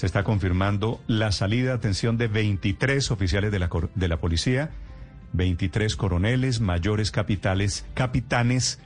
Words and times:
se 0.00 0.06
está 0.06 0.24
confirmando 0.24 0.98
la 1.08 1.30
salida, 1.30 1.74
atención, 1.74 2.16
de 2.16 2.26
23 2.26 3.10
oficiales 3.10 3.52
de 3.52 3.58
la, 3.58 3.68
de 3.94 4.08
la 4.08 4.16
policía, 4.16 4.70
23 5.34 5.94
coroneles, 5.94 6.62
mayores 6.62 7.10
capitales, 7.10 7.84
capitanes 7.92 8.78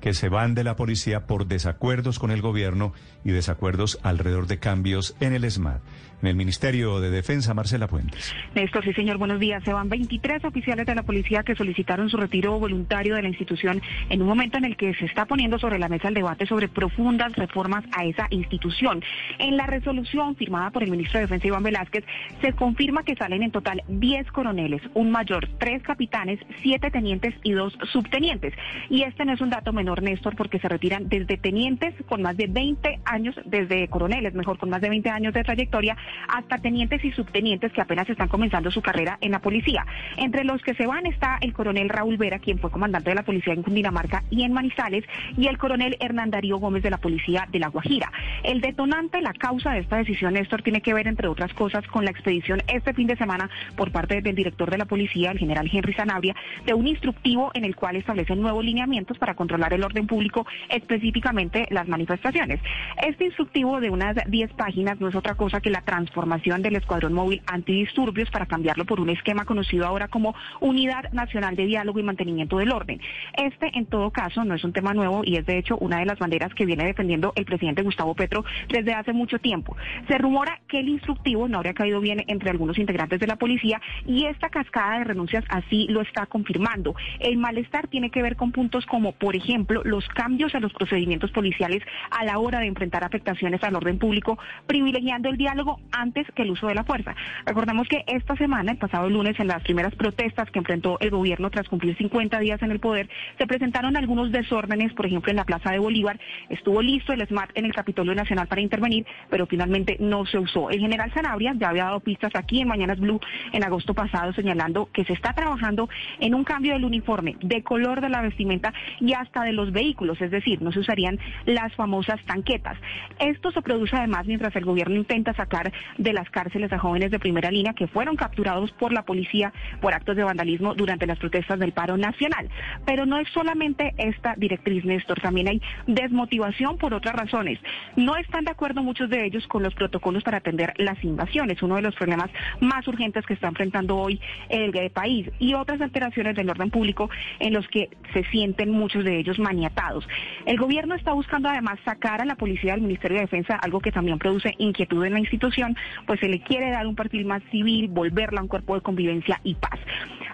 que 0.00 0.14
se 0.14 0.28
van 0.28 0.54
de 0.54 0.64
la 0.64 0.76
policía 0.76 1.26
por 1.26 1.46
desacuerdos 1.46 2.18
con 2.18 2.30
el 2.30 2.42
gobierno 2.42 2.92
y 3.24 3.30
desacuerdos 3.30 3.98
alrededor 4.02 4.46
de 4.46 4.58
cambios 4.58 5.16
en 5.20 5.34
el 5.34 5.50
SMAT. 5.50 5.80
En 6.22 6.28
el 6.28 6.36
Ministerio 6.36 6.98
de 6.98 7.10
Defensa, 7.10 7.52
Marcela 7.52 7.88
Puentes. 7.88 8.34
Néstor, 8.54 8.82
sí 8.84 8.94
señor, 8.94 9.18
buenos 9.18 9.38
días. 9.38 9.62
Se 9.64 9.72
van 9.74 9.90
23 9.90 10.44
oficiales 10.44 10.86
de 10.86 10.94
la 10.94 11.02
policía 11.02 11.42
que 11.42 11.54
solicitaron 11.54 12.08
su 12.08 12.16
retiro 12.16 12.58
voluntario 12.58 13.14
de 13.16 13.22
la 13.22 13.28
institución 13.28 13.82
en 14.08 14.22
un 14.22 14.28
momento 14.28 14.56
en 14.56 14.64
el 14.64 14.78
que 14.78 14.94
se 14.94 15.04
está 15.04 15.26
poniendo 15.26 15.58
sobre 15.58 15.78
la 15.78 15.88
mesa 15.88 16.08
el 16.08 16.14
debate 16.14 16.46
sobre 16.46 16.68
profundas 16.68 17.32
reformas 17.36 17.84
a 17.92 18.04
esa 18.06 18.28
institución. 18.30 19.02
En 19.38 19.58
la 19.58 19.66
resolución 19.66 20.36
firmada 20.36 20.70
por 20.70 20.82
el 20.82 20.90
ministro 20.90 21.18
de 21.18 21.26
Defensa, 21.26 21.48
Iván 21.48 21.62
Velázquez, 21.62 22.04
se 22.40 22.54
confirma 22.54 23.02
que 23.02 23.14
salen 23.14 23.42
en 23.42 23.50
total 23.50 23.82
10 23.88 24.32
coroneles, 24.32 24.80
un 24.94 25.10
mayor, 25.10 25.48
tres 25.58 25.82
capitanes, 25.82 26.40
siete 26.62 26.90
tenientes 26.90 27.34
y 27.42 27.52
dos 27.52 27.76
subtenientes. 27.92 28.54
Y 28.88 29.02
este 29.02 29.26
no 29.26 29.34
es 29.34 29.40
un 29.42 29.50
dato 29.50 29.72
menor, 29.72 29.85
Néstor, 29.94 30.36
porque 30.36 30.58
se 30.58 30.68
retiran 30.68 31.08
desde 31.08 31.36
tenientes 31.36 31.94
con 32.08 32.22
más 32.22 32.36
de 32.36 32.46
20 32.46 33.00
años, 33.04 33.34
desde 33.44 33.88
coroneles, 33.88 34.34
mejor, 34.34 34.58
con 34.58 34.70
más 34.70 34.80
de 34.80 34.88
20 34.88 35.08
años 35.10 35.32
de 35.32 35.44
trayectoria, 35.44 35.96
hasta 36.28 36.58
tenientes 36.58 37.04
y 37.04 37.12
subtenientes 37.12 37.72
que 37.72 37.80
apenas 37.80 38.08
están 38.08 38.28
comenzando 38.28 38.70
su 38.70 38.82
carrera 38.82 39.18
en 39.20 39.32
la 39.32 39.40
policía. 39.40 39.86
Entre 40.16 40.44
los 40.44 40.62
que 40.62 40.74
se 40.74 40.86
van 40.86 41.06
está 41.06 41.38
el 41.40 41.52
coronel 41.52 41.88
Raúl 41.88 42.16
Vera, 42.16 42.38
quien 42.38 42.58
fue 42.58 42.70
comandante 42.70 43.10
de 43.10 43.16
la 43.16 43.22
policía 43.22 43.52
en 43.52 43.62
Cundinamarca 43.62 44.24
y 44.30 44.42
en 44.42 44.52
Manizales, 44.52 45.04
y 45.36 45.46
el 45.46 45.58
coronel 45.58 45.96
Hernán 46.00 46.30
Darío 46.30 46.58
Gómez 46.58 46.82
de 46.82 46.90
la 46.90 46.98
policía 46.98 47.46
de 47.50 47.58
La 47.58 47.68
Guajira. 47.68 48.10
El 48.42 48.60
detonante, 48.60 49.20
la 49.20 49.32
causa 49.32 49.72
de 49.72 49.80
esta 49.80 49.96
decisión, 49.96 50.34
Néstor, 50.34 50.62
tiene 50.62 50.80
que 50.80 50.94
ver, 50.94 51.06
entre 51.06 51.28
otras 51.28 51.52
cosas, 51.54 51.86
con 51.88 52.04
la 52.04 52.10
expedición 52.10 52.62
este 52.68 52.94
fin 52.94 53.06
de 53.06 53.16
semana 53.16 53.48
por 53.76 53.92
parte 53.92 54.22
del 54.22 54.34
director 54.34 54.70
de 54.70 54.78
la 54.78 54.84
policía, 54.84 55.30
el 55.30 55.38
general 55.38 55.68
Henry 55.72 55.94
Sanabria, 55.94 56.34
de 56.64 56.74
un 56.74 56.86
instructivo 56.86 57.50
en 57.54 57.64
el 57.64 57.76
cual 57.76 57.96
establece 57.96 58.34
nuevos 58.36 58.64
lineamientos 58.64 59.18
para 59.18 59.34
controlar 59.34 59.72
el 59.76 59.84
orden 59.84 60.06
público, 60.06 60.46
específicamente 60.68 61.66
las 61.70 61.88
manifestaciones. 61.88 62.60
Este 63.06 63.26
instructivo 63.26 63.80
de 63.80 63.90
unas 63.90 64.16
10 64.26 64.52
páginas 64.54 65.00
no 65.00 65.08
es 65.08 65.14
otra 65.14 65.34
cosa 65.34 65.60
que 65.60 65.70
la 65.70 65.82
transformación 65.82 66.62
del 66.62 66.76
Escuadrón 66.76 67.12
Móvil 67.12 67.42
Antidisturbios 67.46 68.30
para 68.30 68.46
cambiarlo 68.46 68.84
por 68.84 69.00
un 69.00 69.10
esquema 69.10 69.44
conocido 69.44 69.86
ahora 69.86 70.08
como 70.08 70.34
Unidad 70.60 71.12
Nacional 71.12 71.56
de 71.56 71.66
Diálogo 71.66 72.00
y 72.00 72.02
Mantenimiento 72.02 72.58
del 72.58 72.72
Orden. 72.72 73.00
Este, 73.36 73.76
en 73.78 73.86
todo 73.86 74.10
caso, 74.10 74.44
no 74.44 74.54
es 74.54 74.64
un 74.64 74.72
tema 74.72 74.94
nuevo 74.94 75.22
y 75.24 75.36
es 75.36 75.46
de 75.46 75.58
hecho 75.58 75.76
una 75.78 75.98
de 75.98 76.06
las 76.06 76.18
banderas 76.18 76.54
que 76.54 76.66
viene 76.66 76.84
defendiendo 76.84 77.32
el 77.36 77.44
presidente 77.44 77.82
Gustavo 77.82 78.14
Petro 78.14 78.44
desde 78.68 78.94
hace 78.94 79.12
mucho 79.12 79.38
tiempo. 79.38 79.76
Se 80.08 80.18
rumora 80.18 80.60
que 80.68 80.80
el 80.80 80.88
instructivo 80.88 81.48
no 81.48 81.58
habría 81.58 81.74
caído 81.74 82.00
bien 82.00 82.24
entre 82.28 82.50
algunos 82.50 82.78
integrantes 82.78 83.20
de 83.20 83.26
la 83.26 83.36
policía 83.36 83.80
y 84.06 84.26
esta 84.26 84.48
cascada 84.48 84.98
de 84.98 85.04
renuncias 85.04 85.44
así 85.48 85.86
lo 85.88 86.00
está 86.00 86.26
confirmando. 86.26 86.94
El 87.20 87.38
malestar 87.38 87.88
tiene 87.88 88.10
que 88.10 88.22
ver 88.22 88.36
con 88.36 88.52
puntos 88.52 88.86
como, 88.86 89.12
por 89.12 89.36
ejemplo, 89.36 89.65
los 89.68 90.06
cambios 90.08 90.54
a 90.54 90.60
los 90.60 90.72
procedimientos 90.72 91.30
policiales 91.30 91.82
a 92.10 92.24
la 92.24 92.38
hora 92.38 92.60
de 92.60 92.66
enfrentar 92.66 93.04
afectaciones 93.04 93.62
al 93.62 93.74
orden 93.74 93.98
público, 93.98 94.38
privilegiando 94.66 95.28
el 95.28 95.36
diálogo 95.36 95.80
antes 95.92 96.26
que 96.34 96.42
el 96.42 96.50
uso 96.50 96.68
de 96.68 96.74
la 96.74 96.84
fuerza. 96.84 97.14
Recordemos 97.44 97.88
que 97.88 98.04
esta 98.06 98.36
semana, 98.36 98.72
el 98.72 98.78
pasado 98.78 99.08
lunes, 99.08 99.38
en 99.40 99.48
las 99.48 99.62
primeras 99.62 99.94
protestas 99.94 100.50
que 100.50 100.58
enfrentó 100.58 100.98
el 101.00 101.10
gobierno 101.10 101.50
tras 101.50 101.68
cumplir 101.68 101.96
50 101.96 102.38
días 102.38 102.62
en 102.62 102.70
el 102.70 102.80
poder, 102.80 103.08
se 103.38 103.46
presentaron 103.46 103.96
algunos 103.96 104.32
desórdenes, 104.32 104.92
por 104.92 105.06
ejemplo, 105.06 105.30
en 105.30 105.36
la 105.36 105.44
Plaza 105.44 105.72
de 105.72 105.78
Bolívar. 105.78 106.18
Estuvo 106.48 106.82
listo 106.82 107.12
el 107.12 107.26
SMAT 107.26 107.50
en 107.54 107.64
el 107.64 107.74
Capitolio 107.74 108.14
Nacional 108.14 108.46
para 108.46 108.60
intervenir, 108.60 109.06
pero 109.30 109.46
finalmente 109.46 109.96
no 110.00 110.26
se 110.26 110.38
usó. 110.38 110.70
El 110.70 110.80
general 110.80 111.12
Sanabria 111.12 111.54
ya 111.56 111.70
había 111.70 111.84
dado 111.84 112.00
pistas 112.00 112.32
aquí 112.34 112.60
en 112.60 112.68
Mañanas 112.68 112.98
Blue 112.98 113.20
en 113.52 113.64
agosto 113.64 113.94
pasado, 113.94 114.32
señalando 114.32 114.88
que 114.92 115.04
se 115.04 115.12
está 115.12 115.32
trabajando 115.32 115.88
en 116.20 116.34
un 116.34 116.44
cambio 116.44 116.74
del 116.74 116.84
uniforme, 116.84 117.36
de 117.40 117.62
color 117.62 118.00
de 118.00 118.08
la 118.08 118.22
vestimenta 118.22 118.72
y 119.00 119.12
hasta 119.12 119.42
de 119.42 119.52
los 119.56 119.72
vehículos, 119.72 120.20
es 120.20 120.30
decir, 120.30 120.62
no 120.62 120.72
se 120.72 120.80
usarían 120.80 121.18
las 121.44 121.74
famosas 121.74 122.20
tanquetas. 122.26 122.78
Esto 123.18 123.50
se 123.50 123.62
produce 123.62 123.96
además 123.96 124.26
mientras 124.26 124.54
el 124.56 124.64
gobierno 124.64 124.96
intenta 124.96 125.34
sacar 125.34 125.72
de 125.98 126.12
las 126.12 126.28
cárceles 126.30 126.72
a 126.72 126.78
jóvenes 126.78 127.10
de 127.10 127.18
primera 127.18 127.50
línea 127.50 127.74
que 127.74 127.86
fueron 127.86 128.16
capturados 128.16 128.70
por 128.72 128.92
la 128.92 129.02
policía 129.02 129.52
por 129.80 129.94
actos 129.94 130.16
de 130.16 130.24
vandalismo 130.24 130.74
durante 130.74 131.06
las 131.06 131.18
protestas 131.18 131.58
del 131.58 131.72
paro 131.72 131.96
nacional. 131.96 132.48
Pero 132.84 133.06
no 133.06 133.18
es 133.18 133.28
solamente 133.30 133.94
esta 133.98 134.34
directriz, 134.36 134.84
Néstor, 134.84 135.20
también 135.20 135.48
hay 135.48 135.62
desmotivación 135.86 136.78
por 136.78 136.94
otras 136.94 137.14
razones. 137.14 137.58
No 137.96 138.16
están 138.16 138.44
de 138.44 138.50
acuerdo 138.50 138.82
muchos 138.82 139.08
de 139.10 139.24
ellos 139.24 139.46
con 139.46 139.62
los 139.62 139.74
protocolos 139.74 140.22
para 140.22 140.38
atender 140.38 140.74
las 140.76 141.02
invasiones, 141.02 141.62
uno 141.62 141.76
de 141.76 141.82
los 141.82 141.94
problemas 141.94 142.30
más 142.60 142.86
urgentes 142.86 143.24
que 143.26 143.34
está 143.34 143.48
enfrentando 143.48 143.96
hoy 143.96 144.20
el 144.48 144.90
país, 144.90 145.30
y 145.38 145.54
otras 145.54 145.80
alteraciones 145.80 146.36
del 146.36 146.50
orden 146.50 146.70
público 146.70 147.08
en 147.38 147.52
los 147.52 147.66
que 147.68 147.90
se 148.12 148.24
sienten 148.24 148.70
muchos 148.70 149.04
de 149.04 149.18
ellos 149.18 149.38
maniatados. 149.46 150.08
El 150.44 150.58
gobierno 150.58 150.96
está 150.96 151.12
buscando 151.12 151.48
además 151.48 151.78
sacar 151.84 152.20
a 152.20 152.24
la 152.24 152.34
policía 152.34 152.72
del 152.72 152.82
Ministerio 152.82 153.18
de 153.18 153.22
Defensa, 153.22 153.54
algo 153.62 153.78
que 153.78 153.92
también 153.92 154.18
produce 154.18 154.54
inquietud 154.58 155.04
en 155.04 155.12
la 155.12 155.20
institución, 155.20 155.76
pues 156.04 156.18
se 156.18 156.28
le 156.28 156.40
quiere 156.40 156.72
dar 156.72 156.86
un 156.86 156.96
perfil 156.96 157.26
más 157.26 157.42
civil, 157.52 157.86
volverla 157.88 158.40
a 158.40 158.42
un 158.42 158.48
cuerpo 158.48 158.74
de 158.74 158.80
convivencia 158.80 159.40
y 159.44 159.54
paz. 159.54 159.78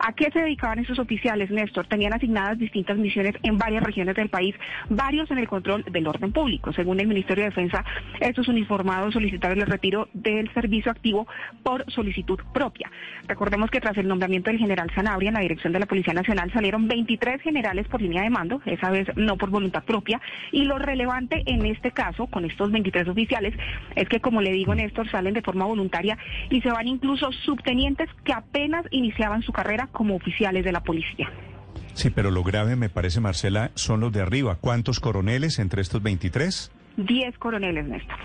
¿A 0.00 0.12
qué 0.12 0.30
se 0.30 0.40
dedicaban 0.40 0.78
esos 0.78 0.98
oficiales, 0.98 1.50
Néstor? 1.50 1.86
Tenían 1.86 2.12
asignadas 2.12 2.58
distintas 2.58 2.96
misiones 2.96 3.34
en 3.42 3.58
varias 3.58 3.82
regiones 3.82 4.14
del 4.14 4.28
país, 4.28 4.54
varios 4.88 5.30
en 5.30 5.38
el 5.38 5.48
control 5.48 5.84
del 5.90 6.06
orden 6.06 6.32
público. 6.32 6.72
Según 6.72 7.00
el 7.00 7.08
Ministerio 7.08 7.44
de 7.44 7.50
Defensa, 7.50 7.84
estos 8.20 8.48
uniformados 8.48 9.14
solicitaron 9.14 9.60
el 9.60 9.66
retiro 9.66 10.08
del 10.12 10.52
servicio 10.54 10.92
activo 10.92 11.26
por 11.62 11.90
solicitud 11.90 12.38
propia. 12.52 12.90
Recordemos 13.26 13.70
que 13.70 13.80
tras 13.80 13.96
el 13.98 14.06
nombramiento 14.06 14.50
del 14.50 14.58
general 14.58 14.90
Sanabria 14.94 15.28
en 15.28 15.34
la 15.34 15.40
dirección 15.40 15.72
de 15.72 15.80
la 15.80 15.86
Policía 15.86 16.14
Nacional 16.14 16.52
salieron 16.52 16.86
23 16.86 17.42
generales 17.42 17.88
por 17.88 18.00
línea 18.00 18.22
de 18.22 18.30
mando, 18.30 18.60
esa 18.66 18.90
vez 18.90 19.08
no 19.16 19.36
por 19.36 19.50
voluntad 19.50 19.84
propia, 19.84 20.20
y 20.52 20.64
lo 20.64 20.78
relevante 20.78 21.42
en 21.46 21.66
este 21.66 21.90
caso, 21.90 22.26
con 22.26 22.44
estos 22.44 22.70
23 22.70 23.08
oficiales, 23.08 23.54
es 23.96 24.08
que, 24.08 24.20
como 24.20 24.42
le 24.42 24.52
digo, 24.52 24.74
Néstor, 24.74 25.10
salen 25.10 25.34
de 25.34 25.42
forma 25.42 25.64
voluntaria 25.64 26.16
y 26.50 26.60
se 26.60 26.70
van 26.70 26.86
incluso 26.86 27.32
subtenientes 27.32 28.08
que 28.24 28.32
apenas 28.32 28.86
iniciaban 28.90 29.42
su 29.42 29.52
carrera 29.52 29.87
como 29.92 30.16
oficiales 30.16 30.64
de 30.64 30.72
la 30.72 30.82
policía. 30.82 31.30
Sí, 31.94 32.10
pero 32.10 32.30
lo 32.30 32.44
grave 32.44 32.76
me 32.76 32.88
parece, 32.88 33.20
Marcela, 33.20 33.72
son 33.74 34.00
los 34.00 34.12
de 34.12 34.20
arriba. 34.20 34.56
¿Cuántos 34.60 35.00
coroneles 35.00 35.58
entre 35.58 35.82
estos 35.82 36.02
23? 36.02 36.70
Diez 36.96 37.36
coroneles, 37.38 37.86
Néstor. 37.86 38.16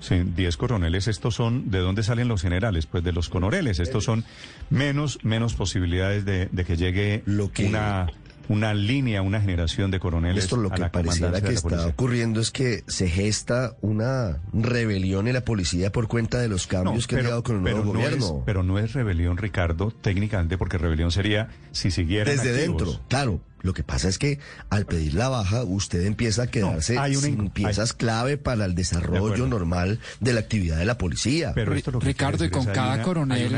Sí, 0.00 0.22
diez 0.24 0.56
coroneles. 0.56 1.08
Estos 1.08 1.34
son, 1.34 1.70
¿de 1.70 1.78
dónde 1.78 2.02
salen 2.02 2.28
los 2.28 2.42
generales? 2.42 2.86
Pues 2.86 3.04
de 3.04 3.12
los 3.12 3.28
coroneles. 3.28 3.78
Estos 3.80 4.04
son 4.04 4.24
menos, 4.68 5.18
menos 5.24 5.54
posibilidades 5.54 6.24
de, 6.24 6.46
de 6.46 6.64
que 6.64 6.76
llegue 6.76 7.22
lo 7.24 7.50
que... 7.52 7.66
una 7.66 8.06
una 8.48 8.74
línea, 8.74 9.22
una 9.22 9.40
generación 9.40 9.90
de 9.90 10.00
coroneles. 10.00 10.44
Esto 10.44 10.56
lo 10.56 10.70
que 10.70 10.84
pareciera 10.86 11.40
que 11.40 11.52
está 11.52 11.86
ocurriendo 11.86 12.40
es 12.40 12.50
que 12.50 12.84
se 12.86 13.08
gesta 13.08 13.76
una 13.80 14.40
rebelión 14.52 15.28
en 15.28 15.34
la 15.34 15.44
policía 15.44 15.92
por 15.92 16.08
cuenta 16.08 16.38
de 16.38 16.48
los 16.48 16.66
cambios 16.66 17.06
que 17.06 17.16
ha 17.16 17.22
llegado 17.22 17.42
con 17.42 17.56
el 17.56 17.62
nuevo 17.62 17.92
gobierno. 17.92 18.42
pero 18.44 18.62
no 18.62 18.78
es 18.78 18.92
rebelión, 18.92 19.36
Ricardo, 19.36 19.90
técnicamente, 19.90 20.58
porque 20.58 20.78
rebelión 20.78 21.10
sería 21.10 21.48
si 21.72 21.90
siguiera 21.90 22.30
Desde 22.30 22.52
dentro, 22.52 23.00
claro. 23.08 23.40
Lo 23.62 23.72
que 23.72 23.82
pasa 23.82 24.10
es 24.10 24.18
que 24.18 24.38
al 24.68 24.84
pedir 24.84 25.14
la 25.14 25.30
baja, 25.30 25.64
usted 25.64 26.04
empieza 26.04 26.42
a 26.42 26.46
quedarse 26.48 26.98
sin 27.14 27.48
piezas 27.48 27.94
clave 27.94 28.36
para 28.36 28.66
el 28.66 28.74
desarrollo 28.74 29.46
normal 29.46 30.00
de 30.20 30.34
la 30.34 30.40
actividad 30.40 30.76
de 30.76 30.84
la 30.84 30.98
policía. 30.98 31.52
Pero 31.54 31.72
Ricardo, 31.72 32.44
y 32.44 32.50
con 32.50 32.66
cada 32.66 33.00
coronel 33.02 33.56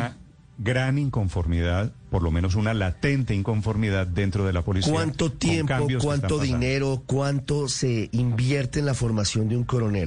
gran 0.59 0.99
inconformidad, 0.99 1.93
por 2.11 2.23
lo 2.23 2.31
menos 2.31 2.55
una 2.55 2.73
latente 2.75 3.35
inconformidad 3.35 4.07
dentro 4.07 4.47
de 4.47 4.53
la 4.53 4.63
policía. 4.63 4.93
¿Cuánto 4.93 5.33
tiempo, 5.33 5.87
cuánto 6.01 6.39
dinero, 6.39 7.03
cuánto 7.07 7.69
se 7.69 8.09
invierte 8.13 8.79
en 8.79 8.87
la 8.87 8.95
formación 8.95 9.49
de 9.49 9.57
un 9.57 9.65
coronel? 9.65 10.05